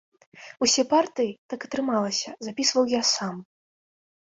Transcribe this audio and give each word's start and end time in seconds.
Усе 0.65 0.85
партыі, 0.93 1.29
так 1.55 1.59
атрымалася, 1.71 2.29
запісваў 2.51 2.93
я 2.99 3.07
сам. 3.15 3.35